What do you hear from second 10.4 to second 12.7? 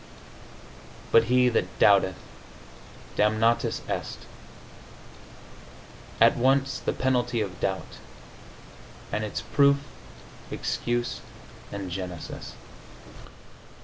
excuse and genesis.